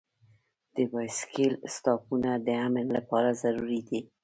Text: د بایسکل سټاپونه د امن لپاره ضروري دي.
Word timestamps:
د 0.75 0.77
بایسکل 0.91 1.51
سټاپونه 1.73 2.31
د 2.45 2.47
امن 2.67 2.87
لپاره 2.97 3.29
ضروري 3.41 3.81
دي. 3.89 3.99